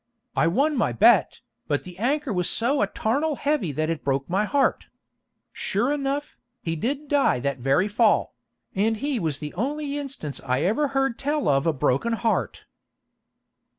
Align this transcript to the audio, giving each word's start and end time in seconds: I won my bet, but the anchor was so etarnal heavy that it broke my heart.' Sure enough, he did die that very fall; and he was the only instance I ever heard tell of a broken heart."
I 0.35 0.47
won 0.47 0.75
my 0.75 0.91
bet, 0.93 1.41
but 1.67 1.83
the 1.83 1.99
anchor 1.99 2.33
was 2.33 2.49
so 2.49 2.81
etarnal 2.81 3.37
heavy 3.37 3.71
that 3.73 3.87
it 3.91 4.03
broke 4.03 4.27
my 4.27 4.45
heart.' 4.45 4.87
Sure 5.53 5.93
enough, 5.93 6.37
he 6.63 6.75
did 6.75 7.07
die 7.07 7.39
that 7.41 7.59
very 7.59 7.87
fall; 7.87 8.33
and 8.73 8.97
he 8.97 9.19
was 9.19 9.37
the 9.37 9.53
only 9.53 9.99
instance 9.99 10.41
I 10.43 10.61
ever 10.63 10.87
heard 10.97 11.19
tell 11.19 11.47
of 11.47 11.67
a 11.67 11.71
broken 11.73 12.13
heart." 12.13 12.65